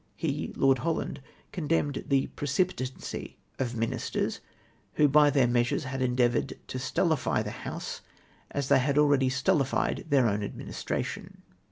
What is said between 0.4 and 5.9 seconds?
(Lord Holland) condemned the precipitancy of ministers, who by their measures